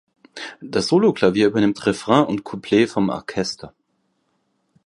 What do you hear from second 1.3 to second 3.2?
übernimmt Refrain und Couplet vom